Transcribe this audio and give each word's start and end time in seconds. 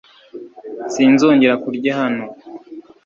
Sinzongera 0.93 1.55
kurya 1.63 1.91
hano 1.99 2.23